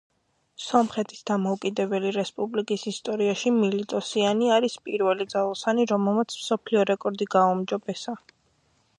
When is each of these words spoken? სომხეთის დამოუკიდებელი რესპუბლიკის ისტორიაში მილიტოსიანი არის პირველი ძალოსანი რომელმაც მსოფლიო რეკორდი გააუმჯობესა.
სომხეთის 0.67 1.19
დამოუკიდებელი 1.29 2.13
რესპუბლიკის 2.15 2.85
ისტორიაში 2.91 3.51
მილიტოსიანი 3.57 4.49
არის 4.55 4.77
პირველი 4.89 5.27
ძალოსანი 5.33 5.85
რომელმაც 5.91 6.37
მსოფლიო 6.39 6.87
რეკორდი 6.93 7.29
გააუმჯობესა. 7.37 8.15